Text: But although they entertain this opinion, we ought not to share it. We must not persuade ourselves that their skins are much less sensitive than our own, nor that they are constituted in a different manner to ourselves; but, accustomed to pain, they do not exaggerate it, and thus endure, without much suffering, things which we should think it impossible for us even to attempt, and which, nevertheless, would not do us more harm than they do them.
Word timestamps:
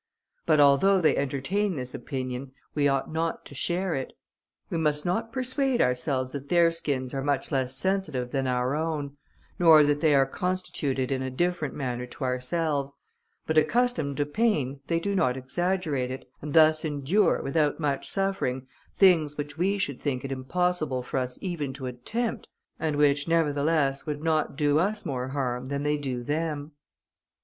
But 0.47 0.59
although 0.59 0.99
they 0.99 1.15
entertain 1.15 1.75
this 1.75 1.93
opinion, 1.93 2.53
we 2.73 2.87
ought 2.87 3.13
not 3.13 3.45
to 3.45 3.53
share 3.53 3.93
it. 3.93 4.13
We 4.71 4.79
must 4.79 5.05
not 5.05 5.31
persuade 5.31 5.79
ourselves 5.79 6.31
that 6.31 6.49
their 6.49 6.71
skins 6.71 7.13
are 7.13 7.21
much 7.21 7.51
less 7.51 7.75
sensitive 7.75 8.31
than 8.31 8.47
our 8.47 8.73
own, 8.75 9.15
nor 9.59 9.83
that 9.83 10.01
they 10.01 10.15
are 10.15 10.25
constituted 10.25 11.11
in 11.11 11.21
a 11.21 11.29
different 11.29 11.75
manner 11.75 12.07
to 12.07 12.23
ourselves; 12.23 12.95
but, 13.45 13.59
accustomed 13.59 14.17
to 14.17 14.25
pain, 14.25 14.79
they 14.87 14.99
do 14.99 15.13
not 15.13 15.37
exaggerate 15.37 16.09
it, 16.09 16.27
and 16.41 16.53
thus 16.55 16.83
endure, 16.83 17.39
without 17.43 17.79
much 17.79 18.09
suffering, 18.09 18.65
things 18.95 19.37
which 19.37 19.59
we 19.59 19.77
should 19.77 20.01
think 20.01 20.25
it 20.25 20.31
impossible 20.31 21.03
for 21.03 21.19
us 21.19 21.37
even 21.43 21.73
to 21.73 21.85
attempt, 21.85 22.47
and 22.79 22.95
which, 22.95 23.27
nevertheless, 23.27 24.07
would 24.07 24.23
not 24.23 24.55
do 24.55 24.79
us 24.79 25.05
more 25.05 25.27
harm 25.27 25.65
than 25.65 25.83
they 25.83 25.95
do 25.95 26.23
them. 26.23 26.71